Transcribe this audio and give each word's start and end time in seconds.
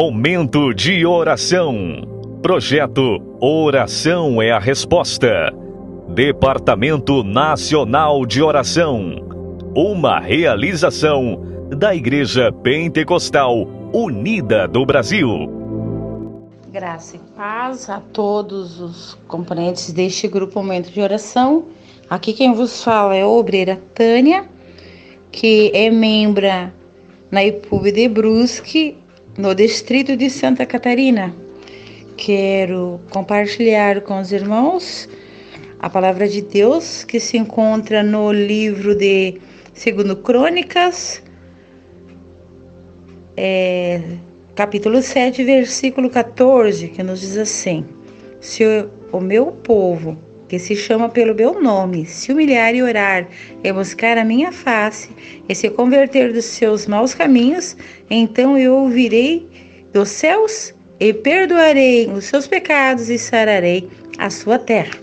Momento 0.00 0.72
de 0.72 1.04
oração. 1.04 1.74
Projeto 2.40 3.20
Oração 3.40 4.40
é 4.40 4.52
a 4.52 4.58
Resposta. 4.60 5.52
Departamento 6.14 7.24
Nacional 7.24 8.24
de 8.24 8.40
Oração. 8.40 9.16
Uma 9.74 10.20
realização 10.20 11.44
da 11.76 11.96
Igreja 11.96 12.52
Pentecostal 12.52 13.66
Unida 13.92 14.68
do 14.68 14.86
Brasil. 14.86 15.28
Graça 16.70 17.16
e 17.16 17.18
paz 17.36 17.90
a 17.90 17.98
todos 17.98 18.80
os 18.80 19.18
componentes 19.26 19.92
deste 19.92 20.28
grupo 20.28 20.62
Momento 20.62 20.92
de 20.92 21.00
Oração. 21.00 21.64
Aqui 22.08 22.32
quem 22.32 22.54
vos 22.54 22.84
fala 22.84 23.16
é 23.16 23.22
a 23.22 23.26
obreira 23.26 23.82
Tânia, 23.96 24.48
que 25.32 25.72
é 25.74 25.90
membra 25.90 26.72
na 27.32 27.44
IPUB 27.44 27.90
de 27.90 28.08
Brusque, 28.08 28.96
no 29.38 29.54
distrito 29.54 30.16
de 30.16 30.28
Santa 30.28 30.66
Catarina. 30.66 31.32
Quero 32.16 33.00
compartilhar 33.08 34.00
com 34.00 34.20
os 34.20 34.32
irmãos 34.32 35.08
a 35.78 35.88
palavra 35.88 36.28
de 36.28 36.42
Deus 36.42 37.04
que 37.04 37.20
se 37.20 37.38
encontra 37.38 38.02
no 38.02 38.32
livro 38.32 38.96
de 38.96 39.40
Segundo 39.72 40.16
Crônicas, 40.16 41.22
é, 43.36 44.02
capítulo 44.56 45.00
7, 45.00 45.44
versículo 45.44 46.10
14, 46.10 46.88
que 46.88 47.04
nos 47.04 47.20
diz 47.20 47.36
assim: 47.36 47.86
Se 48.40 48.64
o 49.12 49.20
meu 49.20 49.52
povo, 49.52 50.18
que 50.48 50.58
se 50.58 50.74
chama 50.74 51.08
pelo 51.08 51.34
meu 51.34 51.60
nome, 51.60 52.06
se 52.06 52.32
humilhar 52.32 52.74
e 52.74 52.82
orar, 52.82 53.28
e 53.62 53.72
buscar 53.72 54.16
a 54.16 54.24
minha 54.24 54.50
face, 54.50 55.10
e 55.48 55.54
se 55.54 55.68
converter 55.68 56.32
dos 56.32 56.46
seus 56.46 56.86
maus 56.86 57.14
caminhos, 57.14 57.76
então 58.10 58.56
eu 58.56 58.74
ouvirei 58.74 59.46
dos 59.92 60.08
céus 60.08 60.74
e 60.98 61.12
perdoarei 61.12 62.08
os 62.08 62.24
seus 62.24 62.46
pecados 62.46 63.10
e 63.10 63.18
sararei 63.18 63.88
a 64.16 64.30
sua 64.30 64.58
terra. 64.58 64.98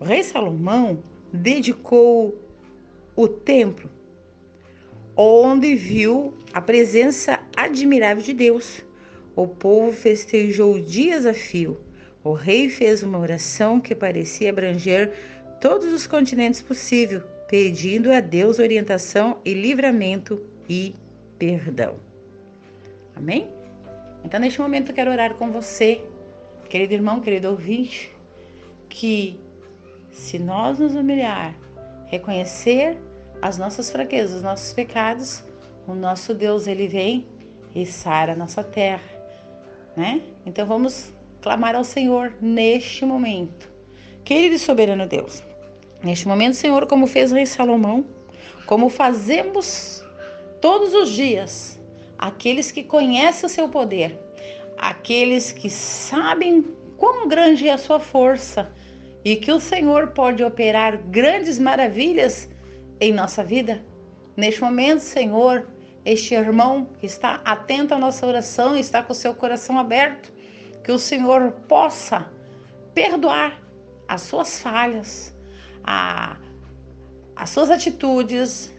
O 0.00 0.04
rei 0.04 0.22
Salomão 0.24 1.02
dedicou 1.32 2.38
o 3.14 3.28
templo, 3.28 3.88
onde 5.16 5.74
viu 5.74 6.34
a 6.52 6.60
presença 6.60 7.40
admirável 7.56 8.22
de 8.22 8.32
Deus. 8.32 8.84
O 9.36 9.46
povo 9.46 9.92
festejou 9.92 10.80
dias 10.80 11.24
a 11.24 11.32
fio. 11.32 11.80
O 12.24 12.32
rei 12.32 12.68
fez 12.68 13.02
uma 13.02 13.18
oração 13.18 13.80
que 13.80 13.94
parecia 13.94 14.50
abranger 14.50 15.12
todos 15.60 15.92
os 15.92 16.06
continentes 16.06 16.62
possíveis, 16.62 17.22
pedindo 17.48 18.12
a 18.12 18.20
Deus 18.20 18.58
orientação 18.58 19.40
e 19.44 19.52
livramento 19.52 20.46
e 20.68 20.94
perdão. 21.38 21.96
Amém? 23.14 23.52
Então, 24.24 24.38
neste 24.38 24.60
momento, 24.60 24.90
eu 24.90 24.94
quero 24.94 25.10
orar 25.10 25.34
com 25.34 25.50
você, 25.50 26.00
querido 26.68 26.94
irmão, 26.94 27.20
querido 27.20 27.50
ouvinte, 27.50 28.14
que 28.88 29.40
se 30.12 30.38
nós 30.38 30.78
nos 30.78 30.94
humilhar, 30.94 31.56
reconhecer 32.06 32.98
as 33.40 33.58
nossas 33.58 33.90
fraquezas, 33.90 34.36
os 34.36 34.42
nossos 34.42 34.72
pecados, 34.72 35.44
o 35.86 35.94
nosso 35.94 36.32
Deus, 36.32 36.68
ele 36.68 36.86
vem 36.86 37.26
e 37.74 37.84
sara 37.84 38.34
a 38.34 38.36
nossa 38.36 38.62
terra, 38.62 39.10
né? 39.96 40.22
Então, 40.46 40.66
vamos 40.66 41.12
clamar 41.42 41.74
ao 41.74 41.84
Senhor 41.84 42.32
neste 42.40 43.04
momento. 43.04 43.68
Querido 44.24 44.54
e 44.54 44.58
soberano 44.58 45.06
Deus, 45.06 45.42
neste 46.02 46.26
momento, 46.28 46.54
Senhor, 46.54 46.86
como 46.86 47.06
fez 47.06 47.32
o 47.32 47.34
rei 47.34 47.44
Salomão, 47.44 48.06
como 48.66 48.88
fazemos 48.88 50.02
todos 50.60 50.94
os 50.94 51.10
dias, 51.10 51.78
aqueles 52.16 52.70
que 52.70 52.84
conhecem 52.84 53.46
o 53.46 53.50
seu 53.50 53.68
poder, 53.68 54.16
aqueles 54.78 55.50
que 55.50 55.68
sabem 55.68 56.62
quão 56.96 57.26
grande 57.26 57.68
é 57.68 57.72
a 57.72 57.78
sua 57.78 57.98
força 57.98 58.70
e 59.24 59.36
que 59.36 59.50
o 59.50 59.60
Senhor 59.60 60.08
pode 60.08 60.42
operar 60.44 60.96
grandes 60.96 61.58
maravilhas 61.58 62.48
em 63.00 63.12
nossa 63.12 63.42
vida. 63.42 63.84
Neste 64.36 64.60
momento, 64.60 65.00
Senhor, 65.00 65.68
este 66.04 66.34
irmão 66.34 66.88
que 66.98 67.06
está 67.06 67.40
atento 67.44 67.92
à 67.92 67.98
nossa 67.98 68.24
oração, 68.24 68.76
está 68.76 69.02
com 69.02 69.12
o 69.12 69.16
seu 69.16 69.34
coração 69.34 69.78
aberto, 69.78 70.32
que 70.82 70.92
o 70.92 70.98
Senhor 70.98 71.52
possa 71.68 72.32
perdoar 72.94 73.62
as 74.08 74.22
suas 74.22 74.60
falhas, 74.60 75.34
a, 75.84 76.36
as 77.36 77.50
suas 77.50 77.70
atitudes 77.70 78.72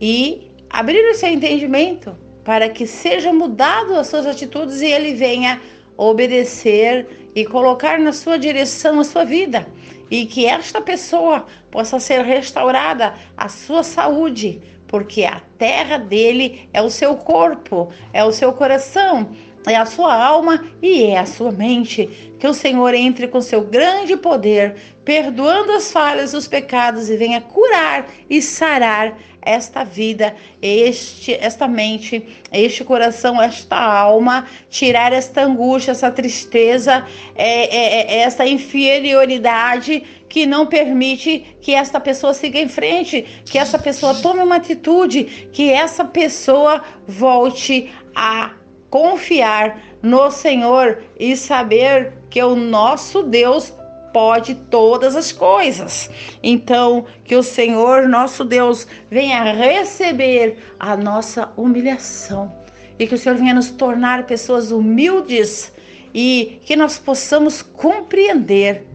e 0.00 0.50
abrir 0.70 1.10
o 1.10 1.14
seu 1.14 1.28
entendimento 1.28 2.16
para 2.44 2.68
que 2.68 2.86
seja 2.86 3.32
mudado 3.32 3.94
as 3.94 4.06
suas 4.06 4.26
atitudes 4.26 4.80
e 4.80 4.86
ele 4.86 5.14
venha 5.14 5.60
obedecer 5.96 7.30
e 7.34 7.44
colocar 7.44 7.98
na 7.98 8.12
sua 8.12 8.38
direção 8.38 9.00
a 9.00 9.04
sua 9.04 9.24
vida 9.24 9.66
e 10.10 10.26
que 10.26 10.46
esta 10.46 10.80
pessoa 10.80 11.46
possa 11.70 11.98
ser 11.98 12.22
restaurada 12.22 13.14
a 13.36 13.48
sua 13.48 13.82
saúde, 13.82 14.62
porque 14.86 15.24
a 15.24 15.40
terra 15.58 15.98
dele 15.98 16.68
é 16.72 16.80
o 16.80 16.90
seu 16.90 17.16
corpo, 17.16 17.88
é 18.12 18.22
o 18.22 18.30
seu 18.30 18.52
coração, 18.52 19.34
é 19.66 19.76
a 19.76 19.84
sua 19.84 20.14
alma 20.14 20.64
e 20.80 21.04
é 21.04 21.18
a 21.18 21.26
sua 21.26 21.50
mente. 21.50 22.34
Que 22.38 22.46
o 22.46 22.54
Senhor 22.54 22.94
entre 22.94 23.28
com 23.28 23.40
seu 23.40 23.62
grande 23.62 24.16
poder, 24.16 24.76
perdoando 25.04 25.72
as 25.72 25.90
falhas, 25.90 26.34
os 26.34 26.46
pecados 26.46 27.08
e 27.08 27.16
venha 27.16 27.40
curar 27.40 28.06
e 28.28 28.42
sarar 28.42 29.16
esta 29.40 29.84
vida, 29.84 30.34
este, 30.60 31.32
esta 31.32 31.66
mente, 31.66 32.26
este 32.52 32.84
coração, 32.84 33.40
esta 33.40 33.76
alma, 33.76 34.46
tirar 34.68 35.12
esta 35.12 35.42
angústia, 35.44 35.92
essa 35.92 36.10
tristeza, 36.10 37.06
é, 37.34 37.76
é, 37.76 38.16
é, 38.16 38.18
essa 38.22 38.44
inferioridade 38.44 40.02
que 40.28 40.44
não 40.44 40.66
permite 40.66 41.56
que 41.60 41.72
esta 41.74 42.00
pessoa 42.00 42.34
siga 42.34 42.58
em 42.58 42.68
frente, 42.68 43.22
que 43.44 43.56
essa 43.56 43.78
pessoa 43.78 44.14
tome 44.16 44.40
uma 44.40 44.56
atitude, 44.56 45.48
que 45.52 45.70
essa 45.70 46.04
pessoa 46.04 46.82
volte 47.06 47.90
a 48.14 48.50
confiar 48.96 49.78
no 50.02 50.30
Senhor 50.30 51.02
e 51.20 51.36
saber 51.36 52.14
que 52.30 52.42
o 52.42 52.56
nosso 52.56 53.22
Deus 53.24 53.70
pode 54.10 54.54
todas 54.54 55.14
as 55.14 55.32
coisas. 55.32 56.08
Então, 56.42 57.04
que 57.22 57.36
o 57.36 57.42
Senhor, 57.42 58.08
nosso 58.08 58.42
Deus, 58.42 58.88
venha 59.10 59.52
receber 59.52 60.56
a 60.80 60.96
nossa 60.96 61.52
humilhação 61.58 62.50
e 62.98 63.06
que 63.06 63.14
o 63.14 63.18
Senhor 63.18 63.36
venha 63.36 63.52
nos 63.52 63.70
tornar 63.70 64.24
pessoas 64.24 64.72
humildes 64.72 65.74
e 66.14 66.58
que 66.64 66.74
nós 66.74 66.98
possamos 66.98 67.60
compreender 67.60 68.86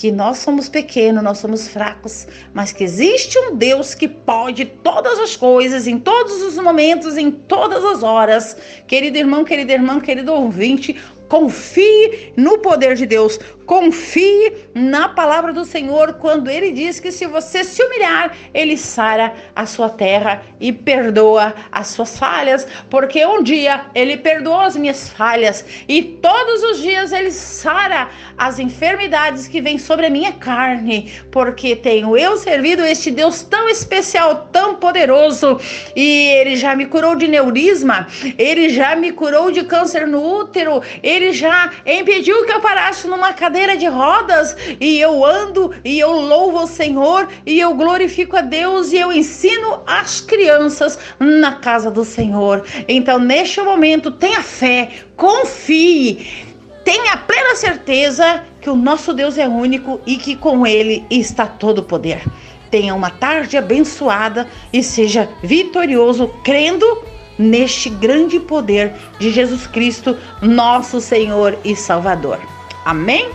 que 0.00 0.10
nós 0.10 0.38
somos 0.38 0.66
pequenos, 0.66 1.22
nós 1.22 1.36
somos 1.36 1.68
fracos, 1.68 2.26
mas 2.54 2.72
que 2.72 2.82
existe 2.82 3.38
um 3.38 3.54
Deus 3.54 3.94
que 3.94 4.08
pode 4.08 4.64
todas 4.64 5.18
as 5.18 5.36
coisas, 5.36 5.86
em 5.86 5.98
todos 5.98 6.40
os 6.40 6.56
momentos, 6.56 7.18
em 7.18 7.30
todas 7.30 7.84
as 7.84 8.02
horas. 8.02 8.56
Querido 8.86 9.18
irmão, 9.18 9.44
querida 9.44 9.74
irmã, 9.74 10.00
querido 10.00 10.32
ouvinte, 10.32 10.98
Confie 11.30 12.32
no 12.36 12.58
poder 12.58 12.96
de 12.96 13.06
Deus, 13.06 13.38
confie 13.64 14.52
na 14.74 15.10
palavra 15.10 15.52
do 15.52 15.64
Senhor 15.64 16.14
quando 16.14 16.50
ele 16.50 16.72
diz 16.72 16.98
que 16.98 17.12
se 17.12 17.24
você 17.24 17.62
se 17.62 17.80
humilhar, 17.80 18.36
ele 18.52 18.76
sara 18.76 19.32
a 19.54 19.64
sua 19.64 19.88
terra 19.88 20.42
e 20.58 20.72
perdoa 20.72 21.54
as 21.70 21.86
suas 21.86 22.18
falhas, 22.18 22.66
porque 22.90 23.24
um 23.24 23.44
dia 23.44 23.86
ele 23.94 24.16
perdoou 24.16 24.58
as 24.58 24.76
minhas 24.76 25.10
falhas 25.10 25.64
e 25.88 26.02
todos 26.02 26.64
os 26.64 26.82
dias 26.82 27.12
ele 27.12 27.30
sara 27.30 28.08
as 28.36 28.58
enfermidades 28.58 29.46
que 29.46 29.60
vêm 29.60 29.78
sobre 29.78 30.06
a 30.06 30.10
minha 30.10 30.32
carne, 30.32 31.12
porque 31.30 31.76
tenho 31.76 32.16
eu 32.16 32.38
servido 32.38 32.82
este 32.82 33.12
Deus 33.12 33.42
tão 33.44 33.68
especial, 33.68 34.48
tão 34.50 34.76
poderoso, 34.76 35.60
e 35.94 36.26
ele 36.40 36.56
já 36.56 36.74
me 36.74 36.86
curou 36.86 37.14
de 37.14 37.28
neurisma, 37.28 38.08
ele 38.36 38.68
já 38.70 38.96
me 38.96 39.12
curou 39.12 39.52
de 39.52 39.62
câncer 39.62 40.08
no 40.08 40.20
útero, 40.40 40.82
ele 41.04 41.19
ele 41.20 41.32
já 41.32 41.70
impediu 41.84 42.44
que 42.46 42.52
eu 42.52 42.60
parasse 42.60 43.06
numa 43.06 43.32
cadeira 43.32 43.76
de 43.76 43.86
rodas 43.86 44.56
e 44.80 44.98
eu 44.98 45.24
ando 45.24 45.72
e 45.84 45.98
eu 45.98 46.12
louvo 46.12 46.62
o 46.62 46.66
Senhor 46.66 47.28
e 47.44 47.60
eu 47.60 47.74
glorifico 47.74 48.36
a 48.36 48.40
Deus 48.40 48.92
e 48.92 48.96
eu 48.96 49.12
ensino 49.12 49.82
as 49.86 50.20
crianças 50.20 50.98
na 51.18 51.56
casa 51.56 51.90
do 51.90 52.04
Senhor. 52.04 52.64
Então, 52.88 53.18
neste 53.18 53.60
momento, 53.60 54.10
tenha 54.10 54.42
fé, 54.42 54.90
confie, 55.16 56.46
tenha 56.84 57.16
plena 57.18 57.54
certeza 57.54 58.42
que 58.60 58.70
o 58.70 58.76
nosso 58.76 59.12
Deus 59.12 59.36
é 59.36 59.46
único 59.46 60.00
e 60.06 60.16
que 60.16 60.34
com 60.34 60.66
ele 60.66 61.04
está 61.10 61.46
todo 61.46 61.78
o 61.78 61.84
poder. 61.84 62.22
Tenha 62.70 62.94
uma 62.94 63.10
tarde 63.10 63.56
abençoada 63.56 64.46
e 64.72 64.82
seja 64.82 65.28
vitorioso 65.42 66.28
crendo 66.44 67.09
neste 67.40 67.88
grande 67.88 68.38
poder 68.38 68.92
de 69.18 69.30
Jesus 69.30 69.66
Cristo, 69.66 70.16
nosso 70.42 71.00
Senhor 71.00 71.58
e 71.64 71.74
Salvador. 71.74 72.38
Amém? 72.84 73.30